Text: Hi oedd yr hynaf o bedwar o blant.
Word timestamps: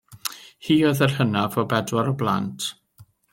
Hi 0.69 0.77
oedd 0.87 1.03
yr 1.07 1.13
hynaf 1.17 1.59
o 1.65 1.67
bedwar 1.75 2.11
o 2.13 2.15
blant. 2.23 2.71